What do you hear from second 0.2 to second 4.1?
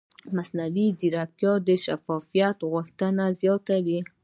مصنوعي ځیرکتیا د شفافیت غوښتنه زیاتوي.